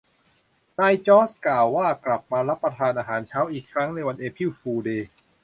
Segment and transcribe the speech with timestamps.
[0.79, 5.07] นายจอร์จกล่าวว่ากลับมารับประทานอาหารเช้าอีกครั้งในวันเอพริลฟูลเดย์